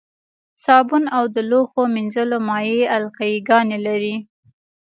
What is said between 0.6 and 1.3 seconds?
صابون او